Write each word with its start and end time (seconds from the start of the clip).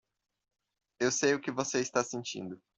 Eu 0.99 1.11
sei 1.11 1.35
o 1.35 1.39
que 1.39 1.51
você 1.51 1.79
está 1.79 2.03
sentindo. 2.03 2.59